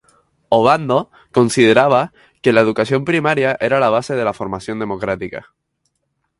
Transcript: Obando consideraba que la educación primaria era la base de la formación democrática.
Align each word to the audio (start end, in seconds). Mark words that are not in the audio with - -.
Obando 0.49 1.11
consideraba 1.31 2.11
que 2.41 2.53
la 2.53 2.61
educación 2.61 3.05
primaria 3.05 3.55
era 3.61 3.79
la 3.79 3.91
base 3.91 4.15
de 4.15 4.23
la 4.25 4.33
formación 4.33 4.79
democrática. 4.79 5.53